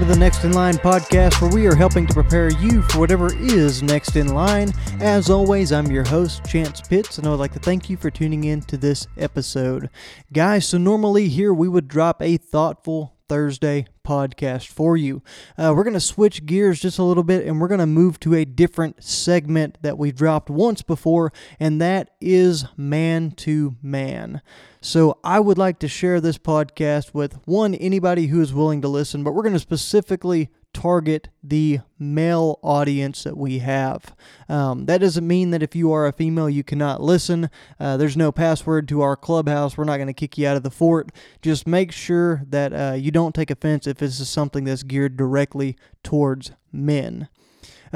to 0.00 0.06
the 0.06 0.16
Next 0.16 0.44
in 0.44 0.52
Line 0.52 0.76
podcast, 0.76 1.42
where 1.42 1.50
we 1.50 1.66
are 1.66 1.74
helping 1.74 2.06
to 2.06 2.14
prepare 2.14 2.48
you 2.48 2.80
for 2.82 3.00
whatever 3.00 3.34
is 3.34 3.82
next 3.82 4.16
in 4.16 4.32
line. 4.32 4.72
As 4.98 5.28
always, 5.28 5.72
I'm 5.72 5.90
your 5.90 6.04
host, 6.08 6.42
Chance 6.46 6.80
Pitts, 6.88 7.18
and 7.18 7.26
I 7.26 7.30
would 7.30 7.38
like 7.38 7.52
to 7.52 7.58
thank 7.58 7.90
you 7.90 7.98
for 7.98 8.10
tuning 8.10 8.44
in 8.44 8.62
to 8.62 8.78
this 8.78 9.06
episode. 9.18 9.90
Guys, 10.32 10.66
so 10.66 10.78
normally 10.78 11.28
here 11.28 11.52
we 11.52 11.68
would 11.68 11.86
drop 11.86 12.22
a 12.22 12.38
thoughtful 12.38 13.19
Thursday 13.30 13.86
podcast 14.04 14.66
for 14.66 14.96
you. 14.96 15.22
Uh, 15.56 15.72
we're 15.72 15.84
going 15.84 15.94
to 15.94 16.00
switch 16.00 16.46
gears 16.46 16.80
just 16.80 16.98
a 16.98 17.04
little 17.04 17.22
bit 17.22 17.46
and 17.46 17.60
we're 17.60 17.68
going 17.68 17.78
to 17.78 17.86
move 17.86 18.18
to 18.18 18.34
a 18.34 18.44
different 18.44 19.04
segment 19.04 19.78
that 19.82 19.96
we 19.96 20.10
dropped 20.10 20.50
once 20.50 20.82
before, 20.82 21.32
and 21.60 21.80
that 21.80 22.10
is 22.20 22.64
man 22.76 23.30
to 23.30 23.76
man. 23.84 24.42
So 24.80 25.16
I 25.22 25.38
would 25.38 25.58
like 25.58 25.78
to 25.78 25.86
share 25.86 26.20
this 26.20 26.38
podcast 26.38 27.14
with 27.14 27.38
one, 27.44 27.76
anybody 27.76 28.26
who 28.26 28.40
is 28.40 28.52
willing 28.52 28.82
to 28.82 28.88
listen, 28.88 29.22
but 29.22 29.32
we're 29.32 29.44
going 29.44 29.52
to 29.52 29.60
specifically 29.60 30.50
target 30.72 31.28
the 31.42 31.80
male 31.98 32.58
audience 32.62 33.24
that 33.24 33.36
we 33.36 33.58
have. 33.58 34.14
Um, 34.48 34.86
that 34.86 34.98
doesn't 34.98 35.26
mean 35.26 35.50
that 35.50 35.62
if 35.62 35.74
you 35.74 35.92
are 35.92 36.06
a 36.06 36.12
female, 36.12 36.48
you 36.48 36.62
cannot 36.62 37.02
listen. 37.02 37.50
Uh, 37.78 37.96
there's 37.96 38.16
no 38.16 38.32
password 38.32 38.88
to 38.88 39.00
our 39.02 39.16
clubhouse. 39.16 39.76
We're 39.76 39.84
not 39.84 39.96
going 39.96 40.06
to 40.06 40.12
kick 40.12 40.38
you 40.38 40.46
out 40.46 40.56
of 40.56 40.62
the 40.62 40.70
fort. 40.70 41.10
Just 41.42 41.66
make 41.66 41.92
sure 41.92 42.42
that 42.48 42.72
uh, 42.72 42.94
you 42.94 43.10
don't 43.10 43.34
take 43.34 43.50
offense 43.50 43.86
if 43.86 43.98
this 43.98 44.20
is 44.20 44.28
something 44.28 44.64
that's 44.64 44.82
geared 44.82 45.16
directly 45.16 45.76
towards 46.02 46.52
men. 46.72 47.28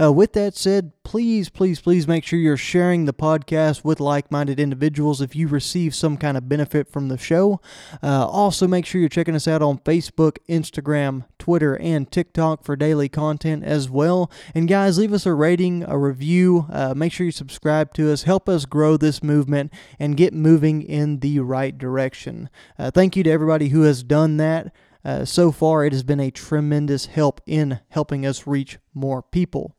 Uh, 0.01 0.13
with 0.13 0.33
that 0.33 0.57
said, 0.57 0.93
please, 1.05 1.49
please, 1.49 1.81
please 1.81 2.09
make 2.09 2.25
sure 2.25 2.39
you're 2.39 2.57
sharing 2.57 3.05
the 3.05 3.13
podcast 3.13 3.85
with 3.85 4.01
like 4.01 4.31
minded 4.31 4.59
individuals 4.59 5.21
if 5.21 5.37
you 5.37 5.47
receive 5.47 5.95
some 5.95 6.17
kind 6.17 6.37
of 6.37 6.49
benefit 6.49 6.91
from 6.91 7.09
the 7.09 7.19
show. 7.19 7.61
Uh, 8.03 8.27
also, 8.27 8.67
make 8.67 8.85
sure 8.85 9.01
you're 9.01 9.09
checking 9.09 9.37
us 9.37 9.47
out 9.47 9.63
on 9.63 9.79
Facebook, 9.79 10.39
Instagram, 10.49 11.25
Twitter, 11.39 11.77
and 11.77 12.11
TikTok 12.11 12.65
for 12.65 12.75
daily 12.75 13.09
content 13.09 13.63
as 13.63 13.89
well. 13.89 14.31
And 14.55 14.69
guys, 14.69 14.99
leave 14.99 15.13
us 15.13 15.27
a 15.27 15.35
rating, 15.35 15.85
a 15.85 15.97
review. 15.97 16.67
Uh, 16.71 16.95
make 16.95 17.13
sure 17.13 17.27
you 17.27 17.33
subscribe 17.33 17.93
to 17.95 18.13
us. 18.13 18.25
Help 18.25 18.49
us 18.49 18.65
grow 18.65 18.97
this 18.97 19.23
movement 19.23 19.73
and 19.99 20.17
get 20.17 20.35
moving 20.35 20.83
in 20.83 21.21
the 21.21 21.39
right 21.41 21.77
direction. 21.77 22.51
Uh, 22.79 22.91
thank 22.91 23.17
you 23.17 23.23
to 23.23 23.31
everybody 23.31 23.69
who 23.69 23.83
has 23.83 24.03
done 24.03 24.39
that. 24.39 24.75
Uh, 25.05 25.25
so 25.25 25.53
far, 25.53 25.85
it 25.85 25.93
has 25.93 26.03
been 26.03 26.21
a 26.21 26.31
tremendous 26.31 27.07
help 27.07 27.41
in 27.47 27.81
helping 27.91 28.25
us 28.25 28.47
reach 28.47 28.79
more 28.95 29.23
people. 29.23 29.77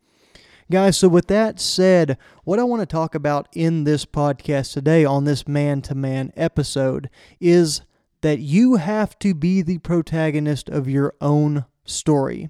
Guys, 0.72 0.98
so 0.98 1.08
with 1.08 1.28
that 1.28 1.60
said, 1.60 2.18
what 2.44 2.58
I 2.58 2.64
want 2.64 2.80
to 2.80 2.88
talk 2.88 3.14
about 3.14 3.48
in 3.54 3.84
this 3.84 4.04
podcast 4.04 4.74
today 4.74 5.06
on 5.06 5.24
this 5.24 5.48
man 5.48 5.84
to 5.84 5.94
man 5.94 6.34
episode 6.36 7.08
is 7.40 7.82
that 8.22 8.40
you 8.40 8.78
have 8.78 9.20
to 9.20 9.36
be 9.36 9.62
the 9.62 9.78
protagonist 9.78 10.68
of 10.68 10.90
your 10.90 11.14
own 11.22 11.66
story. 11.84 12.50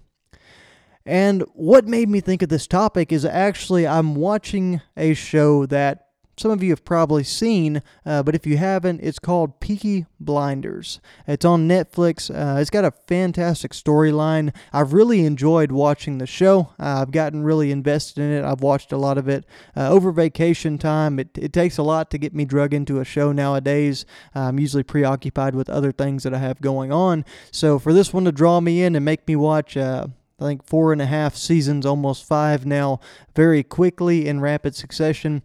And 1.06 1.44
what 1.56 1.90
made 1.90 2.08
me 2.08 2.22
think 2.22 2.42
of 2.42 2.48
this 2.48 2.68
topic 2.68 3.12
is 3.12 3.26
actually 3.26 3.86
I'm 3.86 4.16
watching 4.16 4.80
a 4.96 5.14
show 5.14 5.66
that 5.66 6.05
some 6.38 6.52
of 6.52 6.62
you 6.62 6.72
have 6.72 6.84
probably 6.84 7.24
seen, 7.24 7.82
uh, 8.06 8.24
but 8.24 8.36
if 8.36 8.46
you 8.46 8.58
haven't, 8.58 9.02
it's 9.02 9.20
called 9.20 9.60
Peaky 9.60 10.06
Blinders. 10.20 11.00
It's 11.28 11.46
on 11.46 11.68
Netflix. 11.68 12.30
Uh, 12.30 12.60
it's 12.60 12.70
got 12.70 12.86
a 12.86 12.92
fantastic 12.92 13.72
storyline. 13.72 14.54
I've 14.74 14.94
really 14.94 15.26
enjoyed 15.26 15.72
watching 15.72 16.18
the 16.18 16.28
show. 16.28 16.74
Uh, 16.80 17.02
I've 17.02 17.12
gotten 17.12 17.44
really 17.44 17.72
invested 17.72 18.22
in 18.22 18.32
it. 18.32 18.44
I've 18.44 18.62
watched 18.62 18.92
a 18.92 18.98
lot 18.98 19.18
of 19.18 19.28
it 19.30 19.46
uh, 19.76 19.90
over 19.90 20.12
vacation 20.12 20.78
time. 20.78 21.20
It, 21.20 21.30
it 21.38 21.54
takes 21.54 21.78
a 21.78 21.84
lot 21.84 22.12
to 22.12 22.18
get 22.18 22.34
me 22.34 22.46
drug 22.46 22.74
into 22.74 23.00
a 23.00 23.06
show 23.06 23.32
nowadays. 23.32 24.06
I'm 24.34 24.60
usually 24.60 24.84
preoccupied 24.84 25.56
with 25.56 25.70
other 25.70 25.92
things 25.92 26.24
that 26.24 26.34
I 26.34 26.40
have 26.40 26.60
going 26.60 26.92
on. 26.92 27.26
So 27.52 27.80
for 27.80 27.94
this 27.94 28.14
one 28.14 28.26
to 28.26 28.32
draw 28.32 28.60
me 28.60 28.84
in 28.84 28.96
and 28.96 29.06
make 29.06 29.28
me 29.28 29.36
watch, 29.36 29.78
uh, 29.78 30.08
I 30.40 30.44
think 30.44 30.66
four 30.66 30.92
and 30.92 31.02
a 31.02 31.06
half 31.06 31.36
seasons, 31.36 31.86
almost 31.86 32.26
five 32.26 32.66
now, 32.66 33.00
very 33.36 33.64
quickly 33.64 34.28
in 34.28 34.42
rapid 34.42 34.76
succession. 34.76 35.44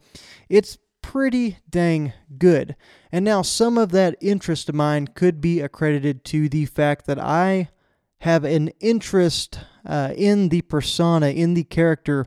It's 0.49 0.79
pretty 1.11 1.59
dang 1.69 2.13
good. 2.39 2.77
And 3.11 3.25
now 3.25 3.43
some 3.43 3.77
of 3.79 3.91
that 3.91 4.15
interest 4.21 4.69
of 4.69 4.77
mine 4.77 5.09
could 5.09 5.41
be 5.41 5.59
accredited 5.59 6.25
to 6.27 6.49
the 6.49 6.67
fact 6.67 7.07
that 7.07 7.19
I 7.19 7.71
have 8.21 8.45
an 8.45 8.69
interest 8.79 9.59
uh, 9.85 10.15
in 10.17 10.51
the 10.51 10.63
persona, 10.63 11.31
in 11.31 11.55
the 11.55 11.65
character 11.65 12.27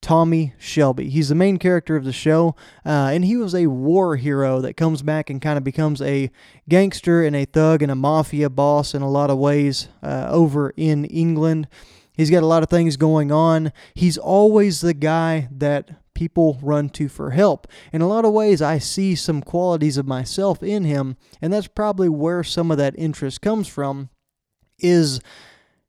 Tommy 0.00 0.54
Shelby. 0.58 1.08
He's 1.08 1.28
the 1.28 1.36
main 1.36 1.56
character 1.58 1.94
of 1.94 2.04
the 2.04 2.12
show, 2.12 2.56
uh, 2.84 3.10
and 3.12 3.24
he 3.24 3.36
was 3.36 3.54
a 3.54 3.68
war 3.68 4.16
hero 4.16 4.60
that 4.60 4.76
comes 4.76 5.02
back 5.02 5.30
and 5.30 5.40
kind 5.40 5.56
of 5.56 5.62
becomes 5.62 6.02
a 6.02 6.32
gangster 6.68 7.22
and 7.22 7.36
a 7.36 7.44
thug 7.44 7.80
and 7.80 7.92
a 7.92 7.96
mafia 7.96 8.50
boss 8.50 8.92
in 8.92 9.02
a 9.02 9.08
lot 9.08 9.30
of 9.30 9.38
ways 9.38 9.86
uh, 10.02 10.26
over 10.30 10.70
in 10.76 11.04
England. 11.04 11.68
He's 12.12 12.30
got 12.30 12.42
a 12.42 12.46
lot 12.46 12.64
of 12.64 12.70
things 12.70 12.96
going 12.96 13.30
on. 13.30 13.72
He's 13.94 14.18
always 14.18 14.80
the 14.80 14.94
guy 14.94 15.48
that 15.52 15.90
people 16.16 16.58
run 16.62 16.88
to 16.88 17.08
for 17.08 17.30
help. 17.30 17.68
In 17.92 18.00
a 18.00 18.08
lot 18.08 18.24
of 18.24 18.32
ways, 18.32 18.62
I 18.62 18.78
see 18.78 19.14
some 19.14 19.42
qualities 19.42 19.98
of 19.98 20.06
myself 20.06 20.62
in 20.62 20.84
him, 20.84 21.18
and 21.42 21.52
that's 21.52 21.68
probably 21.68 22.08
where 22.08 22.42
some 22.42 22.70
of 22.70 22.78
that 22.78 22.94
interest 22.96 23.42
comes 23.42 23.68
from. 23.68 24.08
Is 24.78 25.20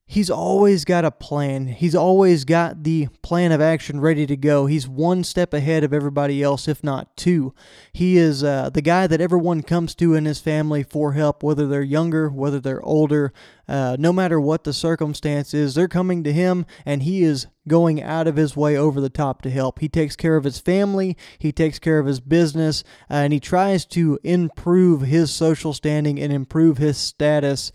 he's 0.10 0.30
always 0.30 0.86
got 0.86 1.04
a 1.04 1.12
plan. 1.12 1.68
He's 1.68 1.94
always 1.94 2.46
got 2.46 2.84
the 2.84 3.10
plan 3.22 3.52
of 3.52 3.60
action 3.60 4.00
ready 4.00 4.26
to 4.26 4.38
go. 4.38 4.66
He's 4.66 4.88
one 4.88 5.26
step 5.26 5.54
ahead 5.54 5.84
of 5.84 5.94
everybody 5.94 6.42
else, 6.42 6.70
if 6.70 6.82
not 6.82 7.16
two. 7.18 7.54
He 7.92 8.18
is 8.18 8.42
uh, 8.42 8.70
the 8.70 8.82
guy 8.82 9.06
that 9.06 9.20
everyone 9.20 9.64
comes 9.64 9.94
to 9.96 10.14
in 10.14 10.24
his 10.24 10.40
family 10.40 10.82
for 10.82 11.14
help, 11.14 11.44
whether 11.44 11.68
they're 11.68 11.82
younger, 11.82 12.30
whether 12.30 12.62
they're 12.62 12.84
older. 12.84 13.34
Uh, 13.68 13.98
no 14.00 14.14
matter 14.14 14.40
what 14.40 14.64
the 14.64 14.72
circumstance 14.72 15.54
is, 15.54 15.76
they're 15.76 15.90
coming 15.90 16.24
to 16.24 16.32
him, 16.32 16.66
and 16.86 17.04
he 17.04 17.22
is 17.22 17.48
going 17.68 18.02
out 18.02 18.28
of 18.28 18.38
his 18.38 18.56
way 18.56 18.78
over 18.78 19.02
the 19.02 19.10
top 19.10 19.42
to 19.42 19.50
help. 19.50 19.80
He 19.80 19.90
takes 19.90 20.16
care 20.16 20.38
of 20.38 20.46
his 20.46 20.58
family, 20.58 21.18
he 21.38 21.52
takes 21.52 21.80
care 21.80 22.00
of 22.00 22.06
his 22.06 22.22
business, 22.22 22.86
uh, 23.10 23.16
and 23.16 23.34
he 23.34 23.42
tries 23.42 23.86
to 23.88 24.18
improve 24.24 25.02
his 25.02 25.32
social 25.34 25.74
standing 25.74 26.18
and 26.18 26.32
improve 26.32 26.78
his 26.78 26.98
status 26.98 27.74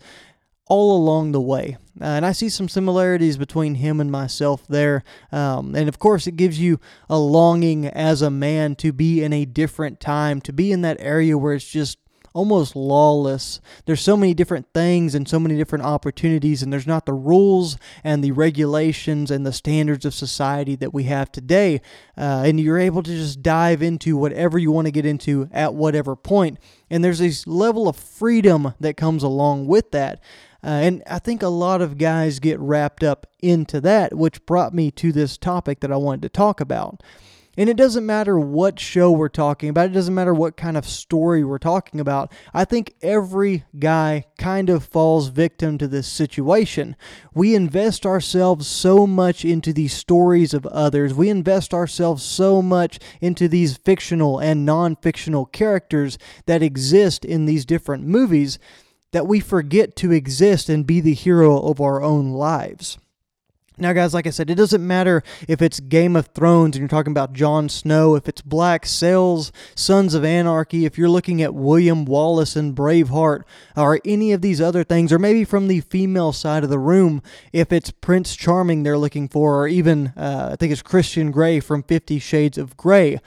all 0.67 0.95
along 0.97 1.31
the 1.31 1.41
way. 1.41 1.77
Uh, 2.01 2.05
and 2.05 2.25
I 2.25 2.31
see 2.31 2.49
some 2.49 2.67
similarities 2.67 3.37
between 3.37 3.75
him 3.75 3.99
and 3.99 4.11
myself 4.11 4.65
there. 4.67 5.03
Um, 5.31 5.75
and 5.75 5.87
of 5.87 5.99
course, 5.99 6.25
it 6.25 6.35
gives 6.35 6.59
you 6.59 6.79
a 7.09 7.19
longing 7.19 7.85
as 7.85 8.21
a 8.21 8.31
man 8.31 8.75
to 8.77 8.91
be 8.91 9.23
in 9.23 9.31
a 9.31 9.45
different 9.45 9.99
time, 9.99 10.41
to 10.41 10.53
be 10.53 10.71
in 10.71 10.81
that 10.81 10.97
area 10.99 11.37
where 11.37 11.53
it's 11.53 11.69
just 11.69 11.99
almost 12.33 12.75
lawless. 12.75 13.61
There's 13.85 14.01
so 14.01 14.17
many 14.17 14.33
different 14.33 14.67
things 14.73 15.13
and 15.15 15.27
so 15.27 15.39
many 15.39 15.55
different 15.55 15.85
opportunities, 15.85 16.63
and 16.63 16.73
there's 16.73 16.87
not 16.87 17.05
the 17.05 17.13
rules 17.13 17.77
and 18.03 18.23
the 18.23 18.31
regulations 18.31 19.31
and 19.31 19.45
the 19.45 19.53
standards 19.53 20.03
of 20.03 20.13
society 20.13 20.75
that 20.77 20.93
we 20.93 21.03
have 21.03 21.31
today. 21.31 21.81
Uh, 22.17 22.43
and 22.45 22.59
you're 22.59 22.79
able 22.79 23.03
to 23.03 23.11
just 23.11 23.43
dive 23.43 23.81
into 23.81 24.17
whatever 24.17 24.57
you 24.57 24.71
want 24.71 24.87
to 24.87 24.91
get 24.91 25.05
into 25.05 25.47
at 25.51 25.75
whatever 25.75 26.15
point. 26.15 26.57
And 26.89 27.03
there's 27.03 27.19
this 27.19 27.45
level 27.47 27.87
of 27.87 27.95
freedom 27.95 28.73
that 28.79 28.97
comes 28.97 29.23
along 29.23 29.67
with 29.67 29.91
that. 29.91 30.19
Uh, 30.63 30.67
and 30.67 31.03
I 31.07 31.19
think 31.19 31.43
a 31.43 31.49
lot 31.49 31.81
of 31.81 31.97
guys 31.97 32.39
get 32.39 32.59
wrapped 32.59 33.03
up 33.03 33.27
into 33.41 33.81
that, 33.81 34.15
which 34.15 34.45
brought 34.45 34.73
me 34.73 34.91
to 34.91 35.11
this 35.11 35.37
topic 35.37 35.81
that 35.81 35.91
I 35.91 35.97
wanted 35.97 36.21
to 36.23 36.29
talk 36.29 36.61
about. 36.61 37.03
And 37.55 37.69
it 37.69 37.77
doesn't 37.77 38.05
matter 38.05 38.39
what 38.39 38.79
show 38.79 39.11
we're 39.11 39.29
talking 39.29 39.69
about, 39.69 39.91
it 39.91 39.93
doesn't 39.93 40.15
matter 40.15 40.33
what 40.33 40.57
kind 40.57 40.75
of 40.75 40.87
story 40.87 41.43
we're 41.43 41.59
talking 41.59 41.99
about. 41.99 42.31
I 42.51 42.65
think 42.65 42.95
every 43.03 43.63
guy 43.77 44.25
kind 44.39 44.71
of 44.71 44.83
falls 44.83 45.27
victim 45.27 45.77
to 45.77 45.87
this 45.87 46.07
situation. 46.07 46.95
We 47.35 47.53
invest 47.53 48.07
ourselves 48.07 48.65
so 48.65 49.05
much 49.05 49.45
into 49.45 49.71
these 49.71 49.93
stories 49.93 50.55
of 50.55 50.65
others, 50.67 51.13
we 51.13 51.29
invest 51.29 51.75
ourselves 51.75 52.23
so 52.23 52.63
much 52.63 52.97
into 53.21 53.47
these 53.47 53.77
fictional 53.77 54.39
and 54.39 54.65
non 54.65 54.95
fictional 54.95 55.45
characters 55.45 56.17
that 56.47 56.63
exist 56.63 57.23
in 57.23 57.45
these 57.45 57.65
different 57.65 58.07
movies 58.07 58.57
that 59.13 59.27
we 59.27 59.39
forget 59.39 59.95
to 59.95 60.11
exist 60.11 60.67
and 60.67 60.85
be 60.85 60.99
the 60.99 61.13
hero 61.13 61.57
of 61.57 61.79
our 61.79 62.01
own 62.01 62.31
lives. 62.31 62.97
Now, 63.75 63.91
guys, 63.91 64.13
like 64.13 64.27
I 64.27 64.29
said, 64.29 64.51
it 64.51 64.55
doesn't 64.55 64.85
matter 64.85 65.23
if 65.47 65.59
it's 65.59 65.79
Game 65.79 66.15
of 66.15 66.27
Thrones 66.27 66.75
and 66.75 66.81
you're 66.81 66.87
talking 66.87 67.11
about 67.11 67.33
Jon 67.33 67.69
Snow, 67.69 68.15
if 68.15 68.29
it's 68.29 68.41
Black 68.41 68.85
Sails, 68.85 69.51
Sons 69.73 70.13
of 70.13 70.23
Anarchy, 70.23 70.85
if 70.85 70.95
you're 70.95 71.09
looking 71.09 71.41
at 71.41 71.55
William 71.55 72.05
Wallace 72.05 72.55
and 72.55 72.75
Braveheart, 72.75 73.43
or 73.75 73.99
any 74.05 74.31
of 74.31 74.41
these 74.41 74.61
other 74.61 74.83
things, 74.83 75.11
or 75.11 75.17
maybe 75.17 75.43
from 75.43 75.67
the 75.67 75.81
female 75.81 76.31
side 76.31 76.63
of 76.63 76.69
the 76.69 76.77
room, 76.77 77.23
if 77.51 77.71
it's 77.71 77.89
Prince 77.89 78.35
Charming 78.35 78.83
they're 78.83 78.97
looking 78.97 79.27
for, 79.27 79.63
or 79.63 79.67
even, 79.67 80.13
uh, 80.15 80.49
I 80.51 80.55
think 80.55 80.71
it's 80.71 80.83
Christian 80.83 81.31
Grey 81.31 81.59
from 81.59 81.81
Fifty 81.81 82.19
Shades 82.19 82.59
of 82.59 82.77
Grey 82.77 83.19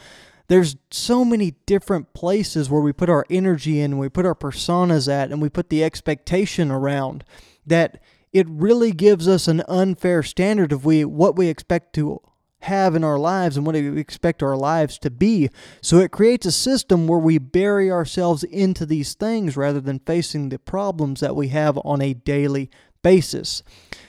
there's 0.48 0.76
so 0.90 1.24
many 1.24 1.54
different 1.66 2.12
places 2.12 2.70
where 2.70 2.80
we 2.80 2.92
put 2.92 3.10
our 3.10 3.26
energy 3.30 3.80
in, 3.80 3.92
and 3.92 4.00
we 4.00 4.08
put 4.08 4.26
our 4.26 4.34
personas 4.34 5.10
at, 5.10 5.30
and 5.30 5.42
we 5.42 5.48
put 5.48 5.70
the 5.70 5.82
expectation 5.82 6.70
around 6.70 7.24
that 7.66 8.00
it 8.32 8.46
really 8.48 8.92
gives 8.92 9.26
us 9.26 9.48
an 9.48 9.62
unfair 9.68 10.22
standard 10.22 10.72
of 10.72 10.84
we 10.84 11.04
what 11.04 11.36
we 11.36 11.48
expect 11.48 11.94
to 11.94 12.20
have 12.60 12.94
in 12.94 13.04
our 13.04 13.18
lives 13.18 13.56
and 13.56 13.64
what 13.64 13.74
we 13.74 13.98
expect 13.98 14.42
our 14.42 14.56
lives 14.56 14.98
to 14.98 15.10
be. 15.10 15.48
So 15.80 15.98
it 15.98 16.10
creates 16.10 16.46
a 16.46 16.52
system 16.52 17.06
where 17.06 17.18
we 17.18 17.38
bury 17.38 17.90
ourselves 17.90 18.44
into 18.44 18.84
these 18.84 19.14
things 19.14 19.56
rather 19.56 19.80
than 19.80 20.00
facing 20.00 20.48
the 20.48 20.58
problems 20.58 21.20
that 21.20 21.36
we 21.36 21.48
have 21.48 21.78
on 21.84 22.02
a 22.02 22.14
daily 22.14 22.70
basis. 23.02 23.62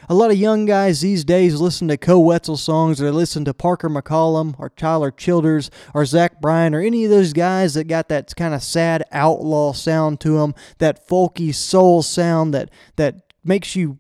A 0.10 0.14
lot 0.14 0.32
of 0.32 0.38
young 0.38 0.66
guys 0.66 1.02
these 1.02 1.26
days 1.26 1.60
listen 1.60 1.90
to 1.90 1.98
Koe 1.98 2.20
Wetzel 2.20 2.56
songs 2.56 3.02
or 3.02 3.06
they 3.06 3.12
listen 3.12 3.44
to 3.44 3.54
Parker 3.54 3.90
McCollum 3.90 4.56
or 4.58 4.70
Tyler 4.70 5.12
Childers 5.12 5.70
or 5.94 6.06
Zach 6.06 6.40
Bryan 6.40 6.74
or 6.74 6.80
any 6.80 7.04
of 7.04 7.10
those 7.10 7.34
guys 7.34 7.74
that 7.74 7.90
got 7.90 8.08
that 8.08 8.34
kind 8.38 8.54
of 8.54 8.64
sad 8.64 9.04
outlaw 9.12 9.74
sound 9.74 10.22
to 10.22 10.38
them, 10.38 10.56
that 10.78 11.06
folky 11.06 11.54
soul 11.54 12.04
sound 12.04 12.54
that, 12.54 12.70
that 12.96 13.34
makes 13.44 13.76
you 13.76 14.00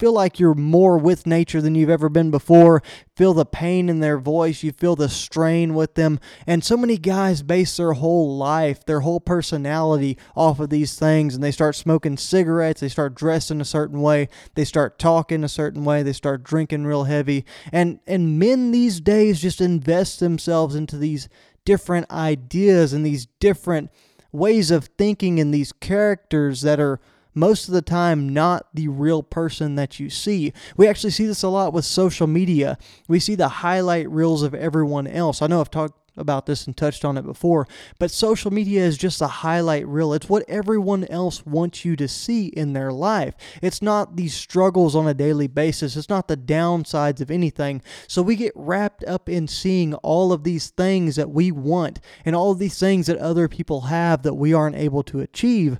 feel 0.00 0.12
like 0.14 0.40
you're 0.40 0.54
more 0.54 0.96
with 0.96 1.26
nature 1.26 1.60
than 1.60 1.74
you've 1.74 1.90
ever 1.90 2.08
been 2.08 2.30
before. 2.30 2.82
Feel 3.14 3.34
the 3.34 3.44
pain 3.44 3.90
in 3.90 4.00
their 4.00 4.16
voice. 4.16 4.62
You 4.62 4.72
feel 4.72 4.96
the 4.96 5.10
strain 5.10 5.74
with 5.74 5.94
them. 5.94 6.18
And 6.46 6.64
so 6.64 6.78
many 6.78 6.96
guys 6.96 7.42
base 7.42 7.76
their 7.76 7.92
whole 7.92 8.34
life, 8.38 8.82
their 8.86 9.00
whole 9.00 9.20
personality 9.20 10.16
off 10.34 10.58
of 10.58 10.70
these 10.70 10.98
things. 10.98 11.34
And 11.34 11.44
they 11.44 11.52
start 11.52 11.76
smoking 11.76 12.16
cigarettes. 12.16 12.80
They 12.80 12.88
start 12.88 13.14
dressing 13.14 13.60
a 13.60 13.64
certain 13.66 14.00
way. 14.00 14.30
They 14.54 14.64
start 14.64 14.98
talking 14.98 15.44
a 15.44 15.50
certain 15.50 15.84
way. 15.84 16.02
They 16.02 16.14
start 16.14 16.42
drinking 16.44 16.86
real 16.86 17.04
heavy. 17.04 17.44
And, 17.70 18.00
and 18.06 18.38
men 18.38 18.70
these 18.70 19.02
days 19.02 19.42
just 19.42 19.60
invest 19.60 20.18
themselves 20.18 20.74
into 20.74 20.96
these 20.96 21.28
different 21.66 22.10
ideas 22.10 22.94
and 22.94 23.04
these 23.04 23.26
different 23.38 23.90
ways 24.32 24.70
of 24.70 24.86
thinking 24.96 25.38
and 25.38 25.52
these 25.52 25.72
characters 25.72 26.62
that 26.62 26.80
are 26.80 27.00
most 27.34 27.68
of 27.68 27.74
the 27.74 27.82
time 27.82 28.28
not 28.28 28.66
the 28.74 28.88
real 28.88 29.22
person 29.22 29.74
that 29.76 30.00
you 30.00 30.10
see. 30.10 30.52
We 30.76 30.88
actually 30.88 31.10
see 31.10 31.26
this 31.26 31.42
a 31.42 31.48
lot 31.48 31.72
with 31.72 31.84
social 31.84 32.26
media. 32.26 32.78
We 33.08 33.20
see 33.20 33.34
the 33.34 33.48
highlight 33.48 34.10
reels 34.10 34.42
of 34.42 34.54
everyone 34.54 35.06
else. 35.06 35.42
I 35.42 35.46
know 35.46 35.60
I've 35.60 35.70
talked 35.70 36.00
about 36.16 36.46
this 36.46 36.66
and 36.66 36.76
touched 36.76 37.04
on 37.04 37.16
it 37.16 37.22
before, 37.22 37.66
but 37.98 38.10
social 38.10 38.52
media 38.52 38.84
is 38.84 38.96
just 38.96 39.22
a 39.22 39.26
highlight 39.26 39.86
reel. 39.86 40.12
It's 40.12 40.28
what 40.28 40.48
everyone 40.48 41.04
else 41.04 41.44
wants 41.46 41.84
you 41.84 41.96
to 41.96 42.08
see 42.08 42.48
in 42.48 42.72
their 42.72 42.92
life. 42.92 43.34
It's 43.62 43.82
not 43.82 44.16
these 44.16 44.34
struggles 44.34 44.94
on 44.94 45.08
a 45.08 45.14
daily 45.14 45.46
basis, 45.46 45.96
it's 45.96 46.08
not 46.08 46.28
the 46.28 46.36
downsides 46.36 47.20
of 47.20 47.30
anything. 47.30 47.82
So 48.06 48.22
we 48.22 48.36
get 48.36 48.52
wrapped 48.54 49.04
up 49.04 49.28
in 49.28 49.48
seeing 49.48 49.94
all 49.94 50.32
of 50.32 50.44
these 50.44 50.70
things 50.70 51.16
that 51.16 51.30
we 51.30 51.50
want 51.50 52.00
and 52.24 52.36
all 52.36 52.52
of 52.52 52.58
these 52.58 52.78
things 52.78 53.06
that 53.06 53.18
other 53.18 53.48
people 53.48 53.82
have 53.82 54.22
that 54.22 54.34
we 54.34 54.52
aren't 54.52 54.76
able 54.76 55.02
to 55.04 55.20
achieve 55.20 55.78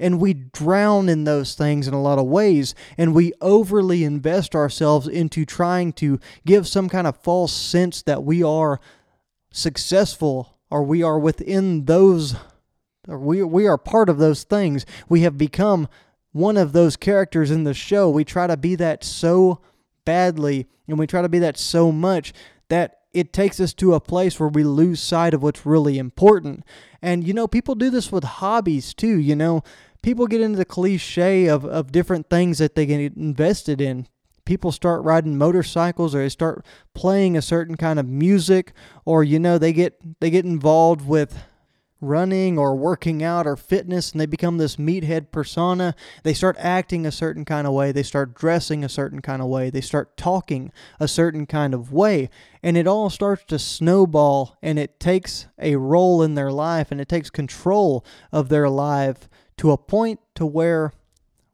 and 0.00 0.20
we 0.20 0.34
drown 0.34 1.08
in 1.08 1.22
those 1.24 1.54
things 1.54 1.86
in 1.86 1.94
a 1.94 2.02
lot 2.02 2.18
of 2.18 2.26
ways 2.26 2.74
and 2.98 3.14
we 3.14 3.32
overly 3.40 4.02
invest 4.02 4.56
ourselves 4.56 5.06
into 5.06 5.44
trying 5.44 5.92
to 5.92 6.18
give 6.44 6.66
some 6.66 6.88
kind 6.88 7.06
of 7.06 7.16
false 7.18 7.52
sense 7.52 8.02
that 8.02 8.24
we 8.24 8.42
are 8.42 8.80
successful 9.52 10.58
or 10.70 10.82
we 10.82 11.02
are 11.02 11.18
within 11.18 11.84
those 11.84 12.34
or 13.08 13.18
we 13.18 13.42
we 13.42 13.66
are 13.66 13.78
part 13.78 14.08
of 14.08 14.18
those 14.18 14.44
things. 14.44 14.86
We 15.08 15.22
have 15.22 15.36
become 15.36 15.88
one 16.32 16.56
of 16.56 16.72
those 16.72 16.96
characters 16.96 17.50
in 17.50 17.64
the 17.64 17.74
show. 17.74 18.08
We 18.08 18.24
try 18.24 18.46
to 18.46 18.56
be 18.56 18.76
that 18.76 19.02
so 19.02 19.60
badly 20.04 20.68
and 20.86 20.98
we 20.98 21.06
try 21.06 21.22
to 21.22 21.28
be 21.28 21.40
that 21.40 21.58
so 21.58 21.90
much 21.90 22.32
that 22.68 22.98
it 23.12 23.32
takes 23.32 23.58
us 23.58 23.74
to 23.74 23.94
a 23.94 24.00
place 24.00 24.38
where 24.38 24.48
we 24.48 24.62
lose 24.62 25.00
sight 25.00 25.34
of 25.34 25.42
what's 25.42 25.66
really 25.66 25.98
important. 25.98 26.64
And 27.02 27.26
you 27.26 27.34
know 27.34 27.48
people 27.48 27.74
do 27.74 27.90
this 27.90 28.12
with 28.12 28.24
hobbies 28.24 28.94
too 28.94 29.18
you 29.18 29.34
know 29.34 29.62
people 30.02 30.26
get 30.26 30.40
into 30.40 30.58
the 30.58 30.64
cliche 30.64 31.46
of, 31.46 31.64
of 31.64 31.92
different 31.92 32.28
things 32.28 32.58
that 32.58 32.74
they 32.74 32.86
get 32.86 33.16
invested 33.16 33.80
in. 33.80 34.06
People 34.44 34.72
start 34.72 35.04
riding 35.04 35.38
motorcycles 35.38 36.14
or 36.14 36.18
they 36.18 36.28
start 36.28 36.64
playing 36.94 37.36
a 37.36 37.42
certain 37.42 37.76
kind 37.76 38.00
of 38.00 38.06
music 38.06 38.72
or 39.04 39.22
you 39.22 39.38
know 39.38 39.58
they 39.58 39.72
get 39.72 40.00
they 40.20 40.30
get 40.30 40.44
involved 40.44 41.06
with 41.06 41.38
running 42.00 42.58
or 42.58 42.74
working 42.74 43.22
out 43.22 43.46
or 43.46 43.56
fitness 43.56 44.12
and 44.12 44.20
they 44.20 44.26
become 44.26 44.58
this 44.58 44.76
meathead 44.76 45.30
persona. 45.30 45.94
They 46.22 46.34
start 46.34 46.56
acting 46.58 47.06
a 47.06 47.12
certain 47.12 47.44
kind 47.44 47.66
of 47.66 47.72
way. 47.72 47.92
They 47.92 48.02
start 48.02 48.34
dressing 48.34 48.84
a 48.84 48.88
certain 48.88 49.20
kind 49.20 49.42
of 49.42 49.48
way. 49.48 49.70
They 49.70 49.80
start 49.80 50.16
talking 50.16 50.72
a 50.98 51.08
certain 51.08 51.46
kind 51.46 51.74
of 51.74 51.92
way. 51.92 52.30
And 52.62 52.76
it 52.76 52.86
all 52.86 53.10
starts 53.10 53.44
to 53.48 53.58
snowball 53.58 54.56
and 54.62 54.78
it 54.78 54.98
takes 54.98 55.46
a 55.58 55.76
role 55.76 56.22
in 56.22 56.34
their 56.34 56.50
life 56.50 56.90
and 56.90 57.00
it 57.00 57.08
takes 57.08 57.30
control 57.30 58.04
of 58.32 58.48
their 58.48 58.68
life 58.68 59.28
to 59.60 59.72
a 59.72 59.76
point 59.76 60.18
to 60.34 60.46
where 60.46 60.90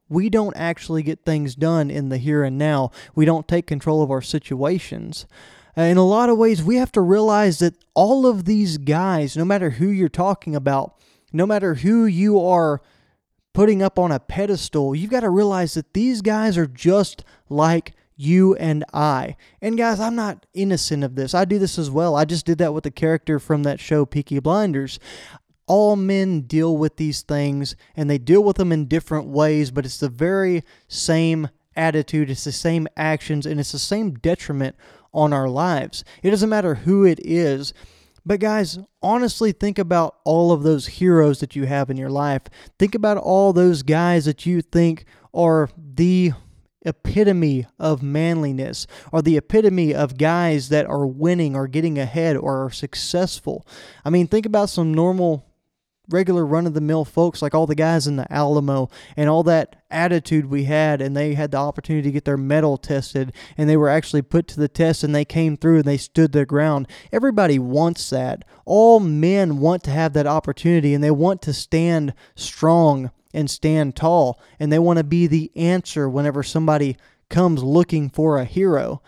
we 0.07 0.29
don't 0.29 0.55
actually 0.55 1.03
get 1.03 1.25
things 1.25 1.55
done 1.55 1.91
in 1.91 2.07
the 2.07 2.17
here 2.17 2.41
and 2.41 2.57
now. 2.57 2.89
We 3.15 3.25
don't 3.25 3.49
take 3.49 3.67
control 3.67 4.01
of 4.01 4.09
our 4.09 4.21
situations. 4.21 5.25
In 5.75 5.97
a 5.97 6.05
lot 6.05 6.29
of 6.29 6.37
ways, 6.37 6.63
we 6.63 6.77
have 6.77 6.93
to 6.93 7.01
realize 7.01 7.59
that 7.59 7.75
all 7.93 8.25
of 8.25 8.45
these 8.45 8.77
guys, 8.77 9.35
no 9.35 9.43
matter 9.43 9.71
who 9.71 9.89
you're 9.89 10.07
talking 10.07 10.55
about, 10.55 10.95
no 11.33 11.45
matter 11.45 11.73
who 11.73 12.05
you 12.05 12.39
are 12.41 12.81
putting 13.53 13.81
up 13.81 13.99
on 13.99 14.13
a 14.13 14.21
pedestal, 14.21 14.95
you've 14.95 15.11
got 15.11 15.19
to 15.19 15.29
realize 15.29 15.73
that 15.73 15.93
these 15.93 16.21
guys 16.21 16.57
are 16.57 16.65
just 16.65 17.25
like 17.49 17.93
you 18.15 18.55
and 18.55 18.85
I. 18.93 19.35
And 19.61 19.77
guys, 19.77 19.99
I'm 19.99 20.15
not 20.15 20.45
innocent 20.53 21.03
of 21.03 21.15
this. 21.15 21.35
I 21.35 21.43
do 21.43 21.59
this 21.59 21.77
as 21.77 21.91
well. 21.91 22.15
I 22.15 22.23
just 22.23 22.45
did 22.45 22.57
that 22.59 22.73
with 22.73 22.85
the 22.85 22.89
character 22.91 23.37
from 23.37 23.63
that 23.63 23.81
show, 23.81 24.05
Peaky 24.05 24.39
Blinders 24.39 24.97
all 25.67 25.95
men 25.95 26.41
deal 26.41 26.75
with 26.75 26.95
these 26.97 27.21
things 27.21 27.75
and 27.95 28.09
they 28.09 28.17
deal 28.17 28.43
with 28.43 28.57
them 28.57 28.71
in 28.71 28.87
different 28.87 29.27
ways, 29.27 29.69
but 29.71 29.85
it's 29.85 29.99
the 29.99 30.09
very 30.09 30.63
same 30.87 31.49
attitude, 31.75 32.29
it's 32.29 32.43
the 32.43 32.51
same 32.51 32.87
actions, 32.97 33.45
and 33.45 33.59
it's 33.59 33.71
the 33.71 33.79
same 33.79 34.13
detriment 34.13 34.75
on 35.13 35.33
our 35.33 35.47
lives. 35.47 36.03
It 36.23 36.31
doesn't 36.31 36.49
matter 36.49 36.75
who 36.75 37.05
it 37.05 37.19
is. 37.23 37.73
But, 38.25 38.41
guys, 38.41 38.77
honestly, 39.01 39.53
think 39.53 39.79
about 39.79 40.17
all 40.25 40.51
of 40.51 40.63
those 40.63 40.87
heroes 40.87 41.39
that 41.39 41.55
you 41.55 41.65
have 41.65 41.89
in 41.89 41.95
your 41.95 42.09
life. 42.09 42.41
Think 42.77 42.93
about 42.93 43.17
all 43.17 43.53
those 43.53 43.83
guys 43.83 44.25
that 44.25 44.45
you 44.45 44.61
think 44.61 45.05
are 45.33 45.69
the 45.77 46.33
epitome 46.81 47.65
of 47.79 48.03
manliness 48.03 48.85
or 49.11 49.21
the 49.21 49.37
epitome 49.37 49.93
of 49.93 50.17
guys 50.17 50.69
that 50.69 50.85
are 50.85 51.07
winning 51.07 51.55
or 51.55 51.67
getting 51.67 51.97
ahead 51.97 52.35
or 52.35 52.65
are 52.65 52.69
successful. 52.69 53.65
I 54.03 54.09
mean, 54.09 54.27
think 54.27 54.45
about 54.45 54.69
some 54.69 54.93
normal 54.93 55.46
regular 56.09 56.45
run 56.45 56.65
of 56.65 56.73
the 56.73 56.81
mill 56.81 57.03
folks 57.03 57.41
like 57.41 57.53
all 57.53 57.67
the 57.67 57.75
guys 57.75 58.07
in 58.07 58.15
the 58.15 58.31
Alamo 58.31 58.89
and 59.15 59.29
all 59.29 59.43
that 59.43 59.75
attitude 59.89 60.45
we 60.45 60.63
had 60.63 61.01
and 61.01 61.15
they 61.15 61.33
had 61.33 61.51
the 61.51 61.57
opportunity 61.57 62.07
to 62.07 62.11
get 62.11 62.25
their 62.25 62.37
mettle 62.37 62.77
tested 62.77 63.33
and 63.57 63.69
they 63.69 63.77
were 63.77 63.89
actually 63.89 64.21
put 64.21 64.47
to 64.47 64.59
the 64.59 64.67
test 64.67 65.03
and 65.03 65.13
they 65.13 65.25
came 65.25 65.57
through 65.57 65.77
and 65.77 65.85
they 65.85 65.97
stood 65.97 66.31
their 66.31 66.45
ground. 66.45 66.87
Everybody 67.11 67.59
wants 67.59 68.09
that. 68.09 68.43
All 68.65 68.99
men 68.99 69.59
want 69.59 69.83
to 69.83 69.91
have 69.91 70.13
that 70.13 70.27
opportunity 70.27 70.93
and 70.93 71.03
they 71.03 71.11
want 71.11 71.41
to 71.43 71.53
stand 71.53 72.13
strong 72.35 73.11
and 73.33 73.49
stand 73.49 73.95
tall 73.95 74.39
and 74.59 74.71
they 74.71 74.79
want 74.79 74.97
to 74.97 75.03
be 75.03 75.27
the 75.27 75.51
answer 75.55 76.09
whenever 76.09 76.43
somebody 76.43 76.97
comes 77.29 77.63
looking 77.63 78.09
for 78.09 78.37
a 78.37 78.45
hero. 78.45 79.01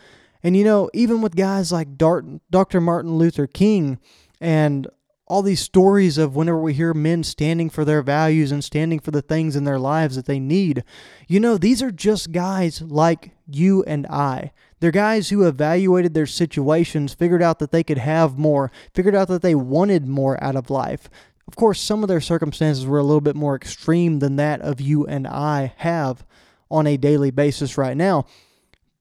And 0.43 0.55
you 0.55 0.63
know, 0.63 0.89
even 0.93 1.21
with 1.21 1.35
guys 1.35 1.71
like 1.71 1.97
Dr. 1.97 2.81
Martin 2.81 3.15
Luther 3.15 3.47
King 3.47 3.99
and 4.39 4.87
all 5.29 5.43
these 5.43 5.61
stories 5.61 6.17
of 6.17 6.35
whenever 6.35 6.59
we 6.59 6.73
hear 6.73 6.93
men 6.93 7.23
standing 7.23 7.69
for 7.69 7.85
their 7.85 8.01
values 8.01 8.51
and 8.51 8.63
standing 8.63 8.99
for 8.99 9.11
the 9.11 9.21
things 9.21 9.55
in 9.55 9.63
their 9.63 9.77
lives 9.77 10.15
that 10.15 10.25
they 10.25 10.39
need, 10.39 10.83
you 11.27 11.39
know, 11.39 11.55
these 11.55 11.83
are 11.83 11.91
just 11.91 12.31
guys 12.31 12.81
like 12.81 13.31
you 13.47 13.83
and 13.83 14.07
I. 14.07 14.51
They're 14.79 14.91
guys 14.91 15.29
who 15.29 15.47
evaluated 15.47 16.15
their 16.15 16.25
situations, 16.25 17.13
figured 17.13 17.43
out 17.43 17.59
that 17.59 17.71
they 17.71 17.83
could 17.83 17.99
have 17.99 18.39
more, 18.39 18.71
figured 18.93 19.13
out 19.13 19.27
that 19.27 19.43
they 19.43 19.53
wanted 19.53 20.07
more 20.07 20.43
out 20.43 20.55
of 20.55 20.71
life. 20.71 21.09
Of 21.47 21.55
course, 21.55 21.79
some 21.79 22.03
of 22.03 22.09
their 22.09 22.21
circumstances 22.21 22.87
were 22.87 22.99
a 22.99 23.03
little 23.03 23.21
bit 23.21 23.35
more 23.35 23.55
extreme 23.55 24.19
than 24.19 24.35
that 24.37 24.61
of 24.61 24.81
you 24.81 25.05
and 25.05 25.27
I 25.27 25.73
have 25.77 26.25
on 26.71 26.87
a 26.87 26.97
daily 26.97 27.29
basis 27.29 27.77
right 27.77 27.97
now. 27.97 28.25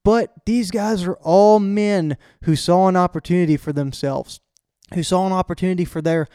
But 0.04 0.32
these 0.44 0.70
guys 0.70 1.04
are 1.04 1.18
all 1.23 1.58
men 1.58 2.18
who 2.44 2.54
saw 2.54 2.88
an 2.88 2.97
opportunity 2.97 3.56
for 3.56 3.73
themselves 3.73 4.40
who 4.95 5.02
saw 5.02 5.26
an 5.26 5.33
opportunity 5.33 5.85
for 5.85 6.00
their 6.00 6.28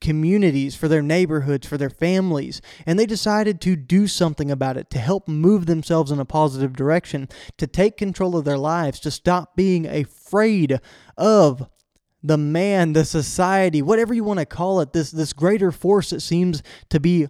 communities, 0.00 0.74
for 0.74 0.88
their 0.88 1.02
neighborhoods, 1.02 1.66
for 1.66 1.76
their 1.76 1.90
families, 1.90 2.60
and 2.86 2.98
they 2.98 3.06
decided 3.06 3.60
to 3.60 3.76
do 3.76 4.06
something 4.06 4.50
about 4.50 4.76
it 4.76 4.90
to 4.90 4.98
help 4.98 5.28
move 5.28 5.66
themselves 5.66 6.10
in 6.10 6.18
a 6.18 6.24
positive 6.24 6.72
direction, 6.72 7.28
to 7.56 7.66
take 7.66 7.96
control 7.96 8.36
of 8.36 8.44
their 8.44 8.58
lives, 8.58 8.98
to 9.00 9.10
stop 9.10 9.54
being 9.54 9.86
afraid 9.86 10.80
of 11.16 11.68
the 12.22 12.38
man, 12.38 12.92
the 12.92 13.04
society, 13.04 13.82
whatever 13.82 14.12
you 14.12 14.24
want 14.24 14.40
to 14.40 14.46
call 14.46 14.80
it, 14.80 14.92
this 14.92 15.10
this 15.10 15.32
greater 15.32 15.70
force 15.70 16.10
that 16.10 16.20
seems 16.20 16.62
to 16.88 16.98
be 16.98 17.28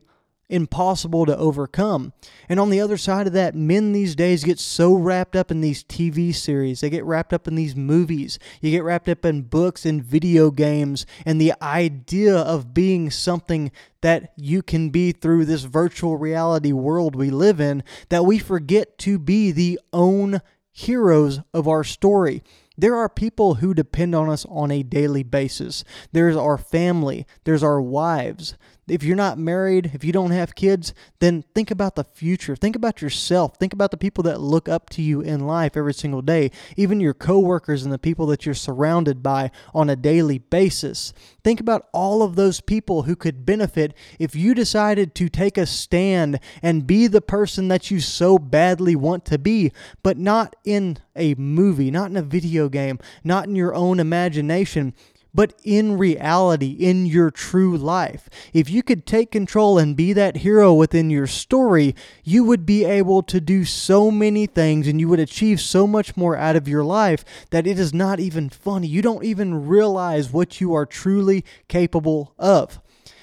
impossible 0.48 1.26
to 1.26 1.36
overcome. 1.36 2.12
And 2.48 2.60
on 2.60 2.70
the 2.70 2.80
other 2.80 2.96
side 2.96 3.26
of 3.26 3.32
that, 3.32 3.54
men 3.54 3.92
these 3.92 4.14
days 4.14 4.44
get 4.44 4.58
so 4.58 4.94
wrapped 4.94 5.34
up 5.34 5.50
in 5.50 5.60
these 5.60 5.82
TV 5.82 6.34
series, 6.34 6.80
they 6.80 6.90
get 6.90 7.04
wrapped 7.04 7.32
up 7.32 7.48
in 7.48 7.54
these 7.54 7.74
movies, 7.74 8.38
you 8.60 8.70
get 8.70 8.84
wrapped 8.84 9.08
up 9.08 9.24
in 9.24 9.42
books 9.42 9.84
and 9.84 10.04
video 10.04 10.50
games, 10.50 11.06
and 11.24 11.40
the 11.40 11.54
idea 11.60 12.36
of 12.36 12.74
being 12.74 13.10
something 13.10 13.72
that 14.02 14.32
you 14.36 14.62
can 14.62 14.90
be 14.90 15.12
through 15.12 15.44
this 15.44 15.64
virtual 15.64 16.16
reality 16.16 16.72
world 16.72 17.16
we 17.16 17.30
live 17.30 17.60
in 17.60 17.82
that 18.08 18.24
we 18.24 18.38
forget 18.38 18.98
to 18.98 19.18
be 19.18 19.50
the 19.50 19.80
own 19.92 20.40
heroes 20.72 21.40
of 21.54 21.66
our 21.66 21.82
story. 21.82 22.42
There 22.78 22.94
are 22.96 23.08
people 23.08 23.54
who 23.54 23.72
depend 23.72 24.14
on 24.14 24.28
us 24.28 24.44
on 24.50 24.70
a 24.70 24.82
daily 24.82 25.22
basis. 25.22 25.82
There's 26.12 26.36
our 26.36 26.58
family, 26.58 27.26
there's 27.44 27.62
our 27.62 27.80
wives, 27.80 28.54
if 28.88 29.02
you're 29.02 29.16
not 29.16 29.38
married, 29.38 29.90
if 29.94 30.04
you 30.04 30.12
don't 30.12 30.30
have 30.30 30.54
kids, 30.54 30.94
then 31.18 31.44
think 31.54 31.70
about 31.70 31.96
the 31.96 32.04
future. 32.04 32.54
Think 32.54 32.76
about 32.76 33.02
yourself. 33.02 33.56
Think 33.56 33.72
about 33.72 33.90
the 33.90 33.96
people 33.96 34.22
that 34.24 34.40
look 34.40 34.68
up 34.68 34.90
to 34.90 35.02
you 35.02 35.20
in 35.20 35.46
life 35.46 35.76
every 35.76 35.94
single 35.94 36.22
day, 36.22 36.50
even 36.76 37.00
your 37.00 37.14
coworkers 37.14 37.82
and 37.82 37.92
the 37.92 37.98
people 37.98 38.26
that 38.26 38.46
you're 38.46 38.54
surrounded 38.54 39.22
by 39.22 39.50
on 39.74 39.90
a 39.90 39.96
daily 39.96 40.38
basis. 40.38 41.12
Think 41.42 41.60
about 41.60 41.88
all 41.92 42.22
of 42.22 42.36
those 42.36 42.60
people 42.60 43.02
who 43.02 43.16
could 43.16 43.44
benefit 43.44 43.94
if 44.18 44.36
you 44.36 44.54
decided 44.54 45.14
to 45.16 45.28
take 45.28 45.58
a 45.58 45.66
stand 45.66 46.38
and 46.62 46.86
be 46.86 47.06
the 47.08 47.20
person 47.20 47.68
that 47.68 47.90
you 47.90 48.00
so 48.00 48.38
badly 48.38 48.94
want 48.94 49.24
to 49.26 49.38
be, 49.38 49.72
but 50.02 50.16
not 50.16 50.54
in 50.64 50.98
a 51.16 51.34
movie, 51.34 51.90
not 51.90 52.10
in 52.10 52.16
a 52.16 52.22
video 52.22 52.68
game, 52.68 52.98
not 53.24 53.46
in 53.46 53.56
your 53.56 53.74
own 53.74 53.98
imagination 53.98 54.94
but 55.36 55.52
in 55.62 55.98
reality, 55.98 56.70
in 56.70 57.04
your 57.04 57.30
true 57.30 57.76
life. 57.76 58.30
If 58.54 58.70
you 58.70 58.82
could 58.82 59.04
take 59.04 59.30
control 59.30 59.78
and 59.78 59.94
be 59.94 60.14
that 60.14 60.38
hero 60.38 60.72
within 60.72 61.10
your 61.10 61.26
story, 61.26 61.94
you 62.24 62.42
would 62.44 62.64
be 62.64 62.86
able 62.86 63.22
to 63.24 63.38
do 63.38 63.66
so 63.66 64.10
many 64.10 64.46
things 64.46 64.88
and 64.88 64.98
you 64.98 65.08
would 65.08 65.20
achieve 65.20 65.60
so 65.60 65.86
much 65.86 66.16
more 66.16 66.38
out 66.38 66.56
of 66.56 66.66
your 66.66 66.82
life 66.82 67.22
that 67.50 67.66
it 67.66 67.78
is 67.78 67.92
not 67.92 68.18
even 68.18 68.48
funny. 68.48 68.86
You 68.86 69.02
don't 69.02 69.24
even 69.24 69.66
realize 69.66 70.32
what 70.32 70.58
you 70.58 70.72
are 70.72 70.86
truly 70.86 71.44
capable 71.68 72.32
of. 72.38 72.80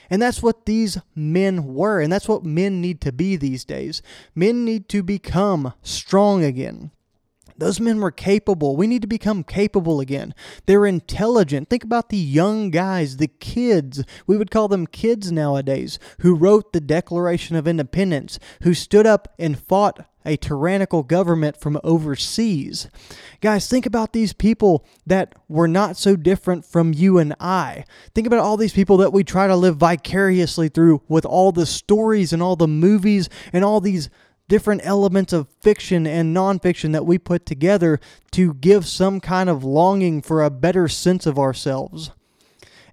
And 0.07 0.21
that's 0.21 0.43
what 0.43 0.67
these 0.67 0.99
men 1.15 1.73
were, 1.73 1.99
and 1.99 2.13
that's 2.13 2.27
what 2.27 2.45
men 2.45 2.79
need 2.79 3.01
to 3.01 3.11
be 3.11 3.35
these 3.35 3.65
days. 3.65 4.03
Men 4.35 4.63
need 4.63 4.87
to 4.89 5.01
become 5.01 5.73
strong 5.81 6.43
again. 6.43 6.91
Those 7.57 7.79
men 7.79 7.99
were 7.99 8.11
capable. 8.11 8.75
We 8.75 8.87
need 8.87 9.01
to 9.01 9.07
become 9.07 9.43
capable 9.43 9.99
again. 9.99 10.33
They're 10.65 10.85
intelligent. 10.85 11.69
Think 11.69 11.83
about 11.83 12.09
the 12.09 12.17
young 12.17 12.69
guys, 12.69 13.17
the 13.17 13.27
kids. 13.27 14.03
We 14.27 14.37
would 14.37 14.51
call 14.51 14.67
them 14.67 14.87
kids 14.87 15.31
nowadays, 15.31 15.99
who 16.19 16.35
wrote 16.35 16.73
the 16.73 16.81
Declaration 16.81 17.55
of 17.55 17.67
Independence, 17.67 18.39
who 18.63 18.73
stood 18.73 19.05
up 19.05 19.33
and 19.37 19.59
fought 19.59 20.05
a 20.25 20.37
tyrannical 20.37 21.03
government 21.03 21.57
from 21.57 21.79
overseas. 21.83 22.87
Guys, 23.41 23.67
think 23.67 23.85
about 23.85 24.13
these 24.13 24.33
people 24.33 24.85
that 25.05 25.35
were 25.47 25.67
not 25.67 25.97
so 25.97 26.15
different 26.15 26.65
from 26.65 26.93
you 26.93 27.17
and 27.17 27.35
I. 27.39 27.83
Think 28.15 28.27
about 28.27 28.39
all 28.39 28.57
these 28.57 28.73
people 28.73 28.97
that 28.97 29.13
we 29.13 29.23
try 29.23 29.47
to 29.47 29.55
live 29.55 29.77
vicariously 29.77 30.69
through 30.69 31.01
with 31.07 31.25
all 31.25 31.51
the 31.51 31.65
stories 31.65 32.31
and 32.31 32.41
all 32.41 32.55
the 32.55 32.67
movies 32.67 33.29
and 33.51 33.65
all 33.65 33.81
these 33.81 34.09
different 34.47 34.81
elements 34.83 35.33
of 35.33 35.47
fiction 35.61 36.05
and 36.05 36.35
nonfiction 36.35 36.91
that 36.91 37.05
we 37.05 37.17
put 37.17 37.45
together 37.45 37.99
to 38.31 38.53
give 38.55 38.85
some 38.85 39.19
kind 39.19 39.49
of 39.49 39.63
longing 39.63 40.21
for 40.21 40.43
a 40.43 40.49
better 40.49 40.87
sense 40.87 41.25
of 41.25 41.39
ourselves. 41.39 42.11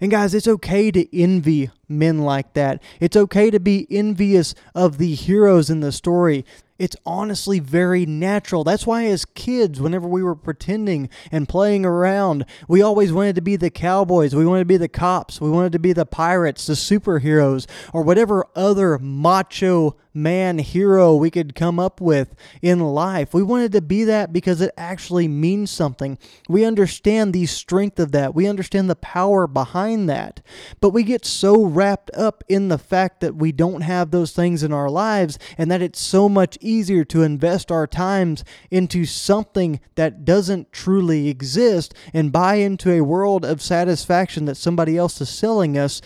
And 0.01 0.11
guys, 0.11 0.33
it's 0.33 0.49
okay 0.49 0.91
to 0.91 1.17
envy 1.17 1.71
men 1.89 2.21
like 2.21 2.55
that. 2.55 2.83
It's 3.01 3.17
okay 3.17 3.51
to 3.51 3.61
be 3.61 3.87
envious 3.91 4.55
of 4.75 4.97
the 4.97 5.15
heroes 5.15 5.69
in 5.69 5.81
the 5.81 5.93
story. 5.93 6.47
It's 6.79 6.97
honestly 7.05 7.59
very 7.59 8.07
natural. 8.07 8.65
That's 8.65 8.87
why, 8.87 9.05
as 9.05 9.27
kids, 9.27 9.79
whenever 9.79 10.09
we 10.09 10.23
were 10.23 10.35
pretending 10.35 11.11
and 11.31 11.47
playing 11.47 11.85
around, 11.85 12.47
we 12.67 12.81
always 12.81 13.13
wanted 13.13 13.35
to 13.35 13.43
be 13.43 13.57
the 13.57 13.69
cowboys. 13.69 14.35
We 14.35 14.47
wanted 14.47 14.61
to 14.61 14.65
be 14.65 14.79
the 14.79 14.89
cops. 14.89 15.43
We 15.43 15.51
wanted 15.51 15.73
to 15.73 15.79
be 15.79 15.93
the 15.93 16.07
pirates, 16.07 16.67
the 16.67 16.73
superheroes, 16.73 17.69
or 17.93 18.01
whatever 18.01 18.47
other 18.57 18.99
macho 18.99 19.97
man 20.13 20.59
hero 20.59 21.15
we 21.15 21.31
could 21.31 21.55
come 21.55 21.79
up 21.79 22.01
with 22.01 22.35
in 22.63 22.81
life. 22.81 23.33
We 23.33 23.43
wanted 23.43 23.73
to 23.73 23.81
be 23.81 24.05
that 24.05 24.33
because 24.33 24.61
it 24.61 24.73
actually 24.77 25.29
means 25.29 25.71
something. 25.71 26.19
We 26.49 26.65
understand 26.65 27.33
the 27.33 27.47
strength 27.47 27.99
of 28.01 28.13
that, 28.13 28.35
we 28.35 28.47
understand 28.47 28.91
the 28.91 28.97
power 28.97 29.47
behind 29.47 30.09
that. 30.09 30.41
But 30.81 30.91
we 30.91 31.03
get 31.03 31.25
so 31.25 31.65
wrapped 31.65 32.11
up 32.15 32.43
in 32.49 32.69
the 32.69 32.79
fact 32.79 33.21
that 33.21 33.37
we 33.37 33.53
don't 33.53 33.83
have 33.83 34.11
those 34.11 34.33
things 34.33 34.63
in 34.63 34.73
our 34.73 34.91
lives 34.91 35.39
and 35.57 35.71
that 35.71 35.83
it's 35.83 36.01
so 36.01 36.29
much 36.29 36.59
easier 36.61 37.05
to 37.05 37.23
invest 37.23 37.71
our 37.71 37.87
times 37.87 38.45
into 38.71 39.05
something 39.05 39.81
that 39.95 40.25
doesn't 40.25 40.73
truly 40.73 41.29
exist 41.29 41.95
and 42.13 42.33
buy 42.33 42.57
into 42.57 42.91
a 42.91 43.01
world 43.01 43.45
of 43.45 43.63
satisfaction 43.63 44.45
that 44.47 44.57
somebody 44.57 44.97
else 44.97 45.21
is 45.21 45.29
selling 45.29 45.77
us 45.79 46.01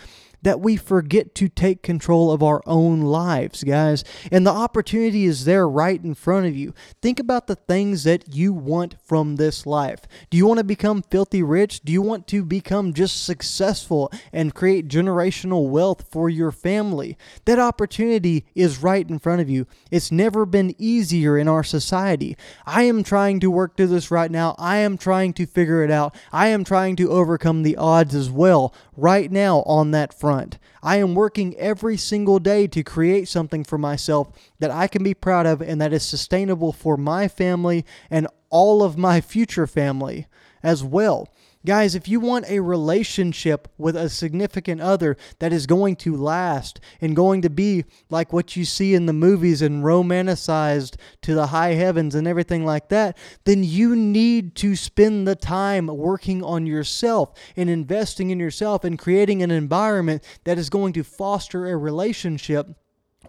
that 0.45 0.61
we 0.61 0.77
forget 0.77 1.35
to 1.35 1.49
take 1.49 1.83
control 1.83 2.31
of 2.31 2.43
our 2.43 2.63
own 2.67 3.01
lives, 3.01 3.65
guys. 3.65 4.05
And 4.31 4.47
the 4.47 4.53
opportunity 4.53 5.25
is 5.25 5.45
there 5.45 5.69
right 5.69 6.03
in 6.03 6.15
front 6.15 6.47
of 6.47 6.55
you. 6.55 6.75
Think 7.03 7.19
about 7.19 7.47
the 7.47 7.57
things 7.57 8.05
that 8.05 8.35
you 8.35 8.53
want 8.53 8.97
from 9.03 9.37
this 9.37 9.67
life. 9.67 10.03
Do 10.31 10.37
you 10.37 10.47
want 10.47 10.59
to 10.59 10.65
become 10.65 11.03
filthy 11.03 11.43
rich? 11.43 11.81
Do 11.81 11.93
you 11.93 12.03
want 12.03 12.27
to 12.29 12.45
become 12.45 12.93
just 12.93 13.25
successful 13.25 14.13
and 14.33 14.55
create 14.55 14.89
generational 14.89 15.69
wealth 15.69 16.07
for 16.11 16.29
your 16.29 16.53
family? 16.53 17.17
That 17.47 17.59
opportunity 17.59 18.47
is 18.55 18.83
right 18.83 19.09
in 19.09 19.19
front 19.19 19.41
of 19.41 19.49
you. 19.51 19.67
It's 19.91 20.13
never 20.13 20.47
been 20.47 20.75
easier 20.79 21.39
in 21.39 21.49
our 21.49 21.65
society. 21.65 22.37
I 22.67 22.83
am 22.83 23.03
trying 23.03 23.41
to 23.41 23.51
work 23.51 23.77
through 23.77 23.89
this 23.89 24.11
right 24.11 24.31
now. 24.31 24.55
I 24.59 24.77
am 24.77 24.99
trying 24.99 25.33
to 25.35 25.47
figure 25.47 25.83
it 25.83 25.91
out. 25.91 26.15
I 26.33 26.49
am 26.49 26.65
trying 26.65 26.97
to 26.97 27.11
overcome 27.11 27.63
the 27.63 27.77
odds 27.77 28.15
as 28.15 28.31
well 28.31 28.75
right 28.97 29.31
now 29.31 29.63
on 29.63 29.91
that 29.93 30.13
front. 30.13 30.59
I 30.83 30.97
am 30.97 31.15
working 31.15 31.57
every 31.57 31.97
single 31.97 32.39
day 32.39 32.67
to 32.69 32.83
create 32.83 33.29
something 33.29 33.65
for 33.65 33.79
myself 33.79 34.29
that 34.59 34.71
I 34.71 34.87
can 34.87 35.03
be 35.03 35.15
proud 35.15 35.47
of 35.47 35.61
and 35.61 35.81
that 35.81 35.93
is 35.93 36.03
sustainable 36.03 36.73
for 36.73 36.97
my 36.97 37.29
family 37.29 37.85
and 38.11 38.29
all 38.51 38.83
of 38.83 38.99
my 38.99 39.21
future 39.21 39.67
family 39.67 40.27
as 40.63 40.85
well. 40.85 41.29
Guys, 41.67 41.95
if 41.95 42.07
you 42.07 42.21
want 42.21 42.45
a 42.51 42.61
relationship 42.61 43.69
with 43.79 43.97
a 43.97 44.11
significant 44.11 44.83
other 44.83 45.17
that 45.39 45.51
is 45.51 45.67
going 45.67 45.97
to 45.97 46.15
last 46.15 46.79
and 47.01 47.17
going 47.17 47.41
to 47.41 47.49
be 47.49 47.87
like 48.11 48.35
what 48.35 48.55
you 48.55 48.67
see 48.67 48.93
in 48.93 49.07
the 49.07 49.15
movies 49.15 49.63
and 49.63 49.83
romanticized 49.83 50.97
to 51.23 51.35
the 51.35 51.47
high 51.47 51.73
heavens 51.73 52.15
and 52.15 52.29
everything 52.29 52.67
like 52.67 52.91
that, 52.91 53.17
then 53.45 53.65
you 53.65 53.97
need 53.97 54.55
to 54.57 54.77
spend 54.77 55.27
the 55.27 55.35
time 55.35 55.87
working 55.87 56.43
on 56.43 56.67
yourself 56.67 57.33
and 57.57 57.71
investing 57.71 58.29
in 58.29 58.39
yourself 58.39 58.85
and 58.85 58.99
creating 58.99 59.43
an 59.43 59.51
environment 59.51 60.23
that 60.45 60.59
is 60.59 60.69
going 60.69 60.93
to 60.93 61.03
foster 61.03 61.67
a 61.67 61.77
relationship 61.79 62.77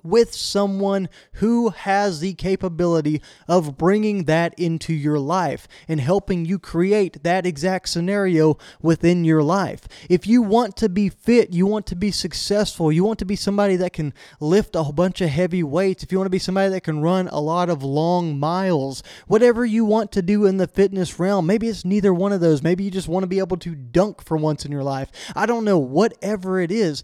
with 0.05 0.33
someone 0.33 1.09
who 1.33 1.69
has 1.69 2.19
the 2.19 2.33
capability 2.33 3.21
of 3.47 3.77
bringing 3.77 4.25
that 4.25 4.53
into 4.57 4.93
your 4.93 5.19
life 5.19 5.67
and 5.87 5.99
helping 5.99 6.45
you 6.45 6.59
create 6.59 7.23
that 7.23 7.45
exact 7.45 7.89
scenario 7.89 8.57
within 8.81 9.25
your 9.25 9.43
life. 9.43 9.87
If 10.09 10.27
you 10.27 10.41
want 10.41 10.77
to 10.77 10.89
be 10.89 11.09
fit, 11.09 11.53
you 11.53 11.65
want 11.65 11.87
to 11.87 11.95
be 11.95 12.11
successful, 12.11 12.91
you 12.91 13.03
want 13.03 13.19
to 13.19 13.25
be 13.25 13.35
somebody 13.35 13.75
that 13.77 13.93
can 13.93 14.13
lift 14.39 14.75
a 14.75 14.83
bunch 14.83 15.21
of 15.21 15.29
heavy 15.29 15.63
weights, 15.63 16.03
if 16.03 16.11
you 16.11 16.17
want 16.17 16.27
to 16.27 16.31
be 16.31 16.39
somebody 16.39 16.69
that 16.69 16.81
can 16.81 17.01
run 17.01 17.27
a 17.27 17.39
lot 17.39 17.69
of 17.69 17.83
long 17.83 18.39
miles, 18.39 19.03
whatever 19.27 19.65
you 19.65 19.85
want 19.85 20.11
to 20.11 20.21
do 20.21 20.45
in 20.45 20.57
the 20.57 20.67
fitness 20.67 21.19
realm, 21.19 21.45
maybe 21.45 21.67
it's 21.67 21.85
neither 21.85 22.13
one 22.13 22.31
of 22.31 22.41
those. 22.41 22.61
Maybe 22.63 22.83
you 22.83 22.91
just 22.91 23.07
want 23.07 23.23
to 23.23 23.27
be 23.27 23.39
able 23.39 23.57
to 23.57 23.75
dunk 23.75 24.23
for 24.23 24.37
once 24.37 24.65
in 24.65 24.71
your 24.71 24.83
life. 24.83 25.09
I 25.35 25.45
don't 25.45 25.65
know, 25.65 25.77
whatever 25.77 26.59
it 26.59 26.71
is 26.71 27.03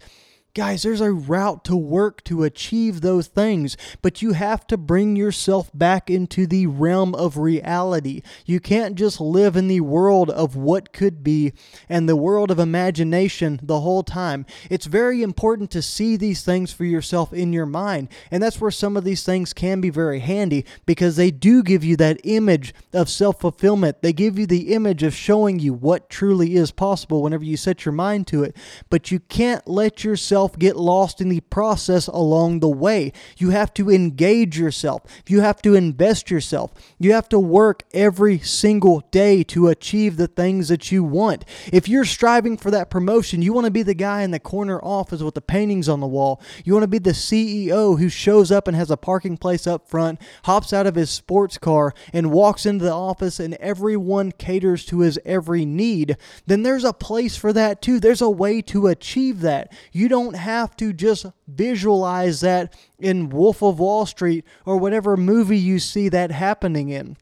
Guys, 0.54 0.84
there's 0.84 1.00
a 1.00 1.14
route 1.14 1.64
to 1.64 1.78
work 1.78 2.22
to 2.26 2.44
achieve 2.44 3.00
those 3.00 3.28
things, 3.28 3.78
but 4.02 4.22
you 4.22 4.34
have 4.34 4.68
to 4.68 4.76
bring 4.76 5.16
yourself 5.16 5.72
back 5.74 6.10
into 6.10 6.46
the 6.46 6.68
realm 6.68 7.16
of 7.16 7.38
reality. 7.38 8.22
You 8.46 8.60
can't 8.60 8.96
just 8.96 9.22
live 9.22 9.56
in 9.56 9.70
the 9.70 9.80
world 9.80 10.30
of 10.30 10.58
what 10.58 10.92
could 10.92 11.24
be 11.24 11.54
and 11.88 12.10
the 12.10 12.18
world 12.18 12.52
of 12.52 12.60
imagination 12.60 13.62
the 13.64 13.80
whole 13.80 14.04
time. 14.04 14.46
It's 14.70 14.88
very 14.88 15.24
important 15.24 15.72
to 15.72 15.82
see 15.82 16.18
these 16.18 16.44
things 16.44 16.74
for 16.74 16.84
yourself 16.84 17.32
in 17.32 17.54
your 17.54 17.66
mind, 17.66 18.10
and 18.30 18.44
that's 18.44 18.60
where 18.60 18.72
some 18.72 18.98
of 18.98 19.06
these 19.06 19.24
things 19.24 19.54
can 19.54 19.80
be 19.80 19.90
very 19.90 20.20
handy 20.20 20.66
because 20.86 21.16
they 21.16 21.32
do 21.32 21.64
give 21.64 21.86
you 21.86 21.96
that 21.96 22.20
image 22.26 22.74
of 22.92 23.08
self 23.08 23.40
fulfillment. 23.40 24.02
They 24.02 24.12
give 24.12 24.38
you 24.38 24.48
the 24.48 24.74
image 24.74 25.02
of 25.02 25.16
showing 25.16 25.60
you 25.60 25.74
what 25.74 26.10
truly 26.10 26.58
is 26.58 26.72
possible 26.72 27.24
whenever 27.24 27.46
you 27.46 27.56
set 27.56 27.86
your 27.86 27.94
mind 27.94 28.28
to 28.28 28.44
it, 28.44 28.58
but 28.90 29.12
you 29.12 29.22
can't 29.22 29.66
let 29.66 30.04
yourself 30.04 30.41
yourself 30.42 30.58
get 30.60 30.76
lost 30.76 31.22
in 31.22 31.30
the 31.30 31.40
process 31.40 32.08
along 32.08 32.60
the 32.60 32.70
way. 32.70 33.14
You 33.38 33.52
have 33.52 33.74
to 33.76 33.92
engage 33.92 34.58
yourself. 34.58 35.04
You 35.28 35.42
have 35.42 35.62
to 35.62 35.76
invest 35.76 36.32
yourself. 36.32 36.72
You 37.00 37.14
have 37.14 37.30
to 37.30 37.40
work 37.40 37.84
every 37.94 38.40
single 38.40 39.02
day 39.12 39.44
to 39.44 39.68
achieve 39.68 40.18
the 40.18 40.28
things 40.28 40.70
that 40.70 40.92
you 40.92 41.04
want. 41.04 41.46
If 41.72 41.88
you're 41.88 42.06
striving 42.06 42.58
for 42.58 42.72
that 42.72 42.90
promotion, 42.90 43.42
you 43.42 43.54
want 43.54 43.66
to 43.66 43.72
be 43.72 43.84
the 43.84 43.94
guy 43.94 44.24
in 44.24 44.32
the 44.32 44.40
corner 44.40 44.80
office 44.82 45.22
with 45.22 45.36
the 45.36 45.42
paintings 45.42 45.88
on 45.88 46.00
the 46.00 46.08
wall. 46.08 46.42
You 46.66 46.74
want 46.74 46.84
to 46.84 46.88
be 46.88 47.00
the 47.00 47.12
CEO 47.12 48.00
who 48.00 48.10
shows 48.10 48.52
up 48.52 48.68
and 48.68 48.76
has 48.76 48.90
a 48.90 48.98
parking 48.98 49.38
place 49.38 49.68
up 49.68 49.88
front, 49.88 50.20
hops 50.46 50.74
out 50.74 50.88
of 50.88 50.96
his 50.96 51.12
sports 51.12 51.58
car, 51.58 51.94
and 52.14 52.32
walks 52.32 52.66
into 52.66 52.86
the 52.86 52.94
office, 52.94 53.40
and 53.40 53.54
everyone 53.56 54.32
caters 54.32 54.86
to 54.86 55.02
his 55.02 55.20
every 55.24 55.66
need. 55.66 56.18
Then 56.48 56.64
there's 56.64 56.84
a 56.84 56.94
place 56.94 57.36
for 57.36 57.54
that 57.54 57.82
too. 57.82 58.00
There's 58.00 58.22
a 58.22 58.30
way 58.30 58.62
to 58.64 58.88
achieve 58.88 59.42
that. 59.42 59.72
You 59.92 60.08
don't 60.08 60.31
don't 60.32 60.40
have 60.40 60.78
to 60.78 60.94
just 60.94 61.26
visualize 61.48 62.40
that 62.40 62.74
in 63.00 63.30
Wolf 63.30 63.62
of 63.62 63.80
Wall 63.80 64.06
Street 64.06 64.46
or 64.66 64.78
whatever 64.78 65.18
movie 65.18 65.58
you 65.58 65.78
see 65.78 66.08
that 66.10 66.32
happening 66.32 66.90
in. 66.90 67.18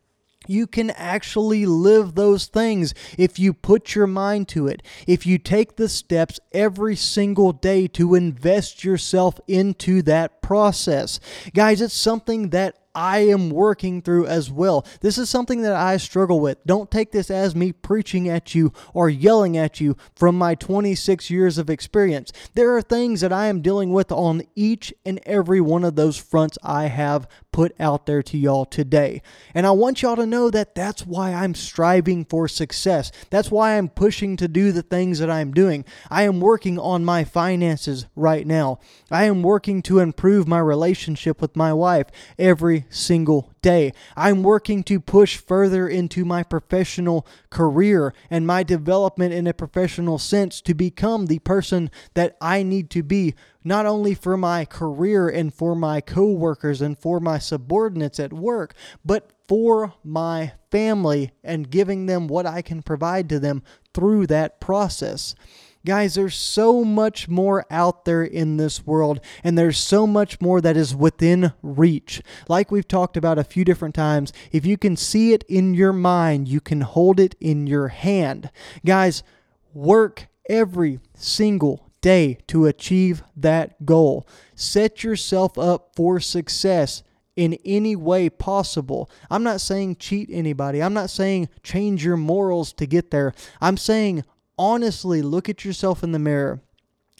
you 0.47 0.65
can 0.65 0.89
actually 0.91 1.65
live 1.67 2.15
those 2.15 2.47
things 2.47 2.93
if 3.19 3.37
you 3.37 3.53
put 3.53 3.93
your 3.93 4.07
mind 4.07 4.47
to 4.47 4.67
it. 4.67 4.81
If 5.05 5.27
you 5.27 5.37
take 5.37 5.75
the 5.75 5.87
steps 5.87 6.39
every 6.51 6.95
single 6.95 7.51
day 7.51 7.85
to 7.89 8.15
invest 8.15 8.83
yourself 8.83 9.39
into 9.47 10.01
that 10.03 10.41
process. 10.41 11.19
Guys, 11.53 11.81
it's 11.81 11.93
something 11.93 12.49
that 12.49 12.79
I 12.99 13.19
am 13.19 13.49
working 13.49 14.01
through 14.01 14.25
as 14.25 14.51
well. 14.51 14.85
This 14.99 15.17
is 15.17 15.29
something 15.29 15.61
that 15.61 15.73
I 15.73 15.95
struggle 15.95 16.41
with. 16.41 16.57
Don't 16.65 16.91
take 16.91 17.13
this 17.13 17.31
as 17.31 17.55
me 17.55 17.71
preaching 17.71 18.27
at 18.27 18.53
you 18.53 18.73
or 18.93 19.09
yelling 19.09 19.55
at 19.55 19.79
you 19.79 19.95
from 20.17 20.37
my 20.37 20.53
26 20.53 21.29
years 21.29 21.57
of 21.57 21.69
experience. 21.69 22.33
There 22.55 22.75
are 22.75 22.81
things 22.81 23.21
that 23.21 23.31
I 23.31 23.47
am 23.47 23.61
dealing 23.61 23.93
with 23.93 24.11
on 24.11 24.41
each 24.53 24.93
and 25.05 25.21
every 25.25 25.61
one 25.61 25.85
of 25.85 25.95
those 25.95 26.17
fronts 26.17 26.57
I 26.61 26.87
have 26.87 27.25
put 27.53 27.73
out 27.79 28.05
there 28.05 28.21
to 28.21 28.37
y'all 28.37 28.65
today. 28.65 29.21
And 29.53 29.65
I 29.65 29.71
want 29.71 30.01
y'all 30.01 30.17
to 30.17 30.25
know 30.25 30.49
that 30.49 30.75
that's 30.75 31.05
why 31.05 31.33
I'm 31.33 31.55
striving 31.55 32.25
for 32.25 32.47
success. 32.47 33.11
That's 33.29 33.49
why 33.49 33.77
I'm 33.77 33.87
pushing 33.87 34.35
to 34.37 34.47
do 34.47 34.71
the 34.71 34.81
things 34.81 35.19
that 35.19 35.29
I'm 35.29 35.53
doing. 35.53 35.85
I 36.09 36.23
am 36.23 36.41
working 36.41 36.77
on 36.77 37.05
my 37.05 37.23
finances 37.23 38.07
right 38.15 38.45
now. 38.45 38.79
I 39.09 39.23
am 39.23 39.41
working 39.41 39.81
to 39.83 39.99
improve 39.99 40.47
my 40.47 40.59
relationship 40.59 41.41
with 41.41 41.55
my 41.55 41.73
wife 41.73 42.07
every 42.37 42.85
single 42.89 43.53
day. 43.61 43.93
I'm 44.15 44.43
working 44.43 44.83
to 44.83 44.99
push 44.99 45.37
further 45.37 45.87
into 45.87 46.25
my 46.25 46.43
professional 46.43 47.25
career 47.49 48.13
and 48.29 48.45
my 48.45 48.63
development 48.63 49.33
in 49.33 49.47
a 49.47 49.53
professional 49.53 50.17
sense 50.17 50.61
to 50.61 50.73
become 50.73 51.27
the 51.27 51.39
person 51.39 51.91
that 52.13 52.35
I 52.41 52.63
need 52.63 52.89
to 52.91 53.03
be, 53.03 53.35
not 53.63 53.85
only 53.85 54.13
for 54.13 54.37
my 54.37 54.65
career 54.65 55.29
and 55.29 55.53
for 55.53 55.75
my 55.75 56.01
coworkers 56.01 56.81
and 56.81 56.97
for 56.97 57.19
my 57.19 57.39
subordinates 57.39 58.19
at 58.19 58.33
work, 58.33 58.73
but 59.05 59.31
for 59.47 59.93
my 60.03 60.53
family 60.69 61.31
and 61.43 61.71
giving 61.71 62.05
them 62.05 62.27
what 62.27 62.45
I 62.45 62.61
can 62.61 62.83
provide 62.83 63.29
to 63.29 63.39
them 63.39 63.63
through 63.93 64.27
that 64.27 64.59
process. 64.59 65.33
Guys, 65.85 66.15
there's 66.15 66.35
so 66.35 66.83
much 66.83 67.29
more 67.29 67.65
out 67.71 68.03
there 68.03 68.23
in 68.23 68.57
this 68.57 68.85
world, 68.85 69.21
and 69.43 69.57
there's 69.57 69.77
so 69.77 70.05
much 70.05 70.41
more 70.41 70.59
that 70.59 70.75
is 70.75 70.93
within 70.93 71.53
reach. 71.61 72.21
Like 72.49 72.69
we've 72.69 72.87
talked 72.87 73.15
about 73.15 73.39
a 73.39 73.45
few 73.45 73.63
different 73.63 73.95
times, 73.95 74.33
if 74.51 74.65
you 74.65 74.77
can 74.77 74.97
see 74.97 75.31
it 75.31 75.43
in 75.47 75.73
your 75.73 75.93
mind, 75.93 76.49
you 76.49 76.59
can 76.59 76.81
hold 76.81 77.19
it 77.19 77.35
in 77.39 77.65
your 77.65 77.87
hand. 77.87 78.51
Guys, 78.85 79.23
work 79.73 80.27
every 80.49 80.99
single 81.15 81.89
day 82.01 82.39
to 82.47 82.65
achieve 82.65 83.23
that 83.37 83.85
goal. 83.85 84.27
Set 84.55 85.03
yourself 85.03 85.57
up 85.57 85.95
for 85.95 86.19
success 86.19 87.03
in 87.37 87.57
any 87.63 87.95
way 87.95 88.29
possible. 88.29 89.09
I'm 89.29 89.43
not 89.43 89.61
saying 89.61 89.95
cheat 89.95 90.27
anybody. 90.29 90.83
I'm 90.83 90.93
not 90.93 91.09
saying 91.09 91.47
change 91.63 92.03
your 92.03 92.17
morals 92.17 92.73
to 92.73 92.85
get 92.85 93.11
there. 93.11 93.33
I'm 93.61 93.77
saying 93.77 94.25
honestly 94.59 95.23
look 95.23 95.49
at 95.49 95.65
yourself 95.65 96.03
in 96.03 96.11
the 96.11 96.19
mirror 96.19 96.61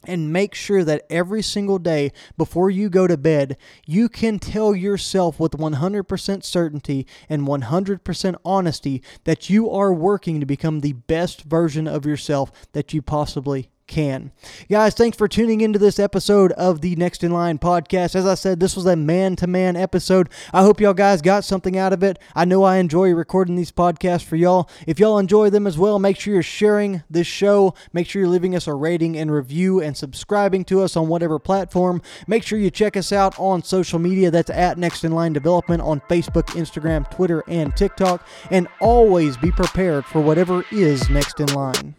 and 0.04 0.32
make 0.32 0.56
sure 0.56 0.84
that 0.84 1.06
every 1.10 1.42
single 1.42 1.80
day 1.80 2.12
before 2.38 2.70
you 2.70 2.90
go 2.90 3.08
to 3.08 3.18
bed, 3.18 3.58
you 3.86 4.08
can 4.08 4.40
tell 4.40 4.76
yourself 4.76 5.40
with 5.40 5.54
100% 5.54 6.44
certainty 6.44 7.08
and 7.28 7.48
100% 7.48 8.36
honesty 8.46 9.02
that 9.26 9.50
you 9.50 9.70
are 9.70 9.94
working 9.94 10.40
to 10.40 10.46
become 10.46 10.80
the 10.80 10.94
best 10.94 11.42
version 11.44 11.88
of 11.88 12.06
yourself 12.06 12.52
that 12.74 12.94
you 12.94 13.02
possibly 13.02 13.70
can. 13.90 14.32
Guys, 14.70 14.94
thanks 14.94 15.18
for 15.18 15.28
tuning 15.28 15.60
into 15.60 15.78
this 15.78 16.00
episode 16.00 16.54
of 16.54 16.80
the 16.80 16.96
Next 16.96 17.24
in 17.24 17.32
Line 17.32 17.60
podcast. 17.60 18.16
As 18.16 18.26
I 18.26 18.36
said, 18.36 18.62
this 18.62 18.78
was 18.78 18.86
a 18.86 18.96
man 18.96 19.36
to 19.38 19.48
man 19.48 19.76
episode. 19.76 20.30
I 20.54 20.62
hope 20.62 20.80
y'all 20.80 20.94
guys 20.94 21.22
got 21.22 21.44
something 21.44 21.78
out 21.78 21.92
of 21.92 22.04
it. 22.04 22.18
I 22.34 22.46
know 22.46 22.64
I 22.64 22.78
enjoy 22.78 23.12
recording 23.12 23.56
these 23.56 23.72
podcasts 23.72 24.24
for 24.24 24.38
y'all. 24.38 24.70
If 24.88 25.00
y'all 25.00 25.20
enjoy 25.20 25.50
them 25.50 25.68
as 25.68 25.78
well, 25.78 26.00
make 26.00 26.18
sure 26.18 26.34
you're 26.34 26.44
sharing 26.44 27.04
this 27.10 27.28
show. 27.28 27.74
Make 27.92 28.08
sure 28.08 28.22
you're 28.22 28.30
leaving 28.30 28.56
us 28.56 28.68
a 28.68 28.74
rating 28.74 29.18
and 29.18 29.32
review 29.32 29.82
and 29.82 29.98
subscribing 29.98 30.64
to 30.66 30.82
us 30.82 30.96
on 30.96 31.08
whatever 31.08 31.40
platform. 31.40 32.02
Make 32.28 32.44
sure 32.44 32.60
you 32.60 32.72
check 32.72 32.96
us 32.96 33.12
out 33.12 33.38
on 33.40 33.64
social 33.64 34.00
media. 34.00 34.32
That's 34.32 34.52
at 34.52 34.78
Next 34.78 35.04
in 35.04 35.12
Line 35.12 35.34
Development 35.34 35.82
on 35.82 36.00
Facebook, 36.02 36.46
Instagram, 36.50 37.10
Twitter, 37.10 37.44
and 37.48 37.76
TikTok. 37.76 38.26
And 38.52 38.68
always 38.80 39.36
be 39.36 39.52
prepared 39.52 40.06
for 40.06 40.22
whatever 40.22 40.64
is 40.72 41.10
next 41.10 41.40
in 41.40 41.48
line. 41.48 41.96